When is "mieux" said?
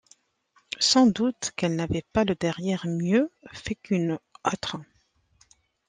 2.87-3.31